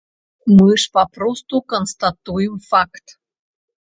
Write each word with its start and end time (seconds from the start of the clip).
Мы 0.57 0.69
ж 0.83 0.87
папросту 0.95 1.61
канстатуем 1.73 2.57
факт. 2.73 3.05